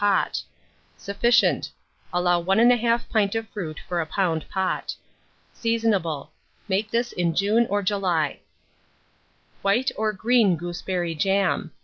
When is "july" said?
7.83-8.39